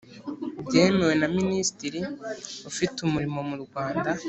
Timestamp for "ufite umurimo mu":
2.69-3.55